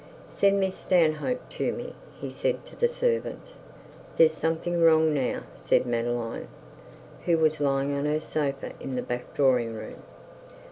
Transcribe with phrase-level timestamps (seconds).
[0.29, 3.51] 'Send Miss Stanhope to me,' he said to the servant.
[4.17, 6.47] 'There's something wrong now,' said Madeline,
[7.25, 10.01] who was lying on her sofa in the back drawing room.